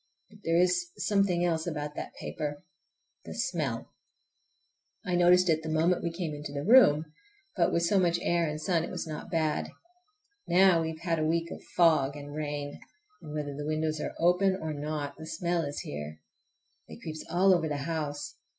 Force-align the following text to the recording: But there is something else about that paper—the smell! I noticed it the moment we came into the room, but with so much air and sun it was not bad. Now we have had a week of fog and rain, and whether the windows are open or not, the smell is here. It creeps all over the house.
But 0.31 0.39
there 0.43 0.57
is 0.57 0.89
something 0.97 1.45
else 1.45 1.67
about 1.67 1.93
that 1.93 2.15
paper—the 2.15 3.35
smell! 3.35 3.91
I 5.05 5.13
noticed 5.15 5.47
it 5.47 5.61
the 5.61 5.69
moment 5.69 6.01
we 6.01 6.11
came 6.11 6.33
into 6.33 6.51
the 6.51 6.63
room, 6.65 7.13
but 7.55 7.71
with 7.71 7.83
so 7.83 7.99
much 7.99 8.17
air 8.23 8.47
and 8.49 8.59
sun 8.59 8.83
it 8.83 8.89
was 8.89 9.05
not 9.05 9.29
bad. 9.29 9.69
Now 10.47 10.81
we 10.81 10.89
have 10.89 11.01
had 11.01 11.19
a 11.19 11.23
week 11.23 11.51
of 11.51 11.61
fog 11.75 12.15
and 12.15 12.33
rain, 12.33 12.79
and 13.21 13.31
whether 13.31 13.55
the 13.55 13.67
windows 13.67 13.99
are 14.01 14.15
open 14.17 14.55
or 14.55 14.73
not, 14.73 15.17
the 15.19 15.27
smell 15.27 15.61
is 15.61 15.81
here. 15.81 16.19
It 16.87 17.03
creeps 17.03 17.23
all 17.29 17.53
over 17.53 17.67
the 17.69 17.77
house. 17.85 18.37